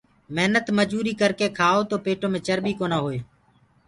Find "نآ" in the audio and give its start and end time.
2.91-2.97